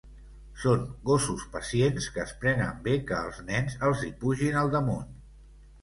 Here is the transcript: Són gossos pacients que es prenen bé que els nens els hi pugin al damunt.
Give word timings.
Són 0.61 0.87
gossos 1.09 1.43
pacients 1.57 2.09
que 2.17 2.23
es 2.25 2.35
prenen 2.45 2.83
bé 2.91 2.97
que 3.13 3.21
els 3.27 3.45
nens 3.53 3.79
els 3.91 4.05
hi 4.11 4.15
pugin 4.25 4.63
al 4.65 4.77
damunt. 4.79 5.11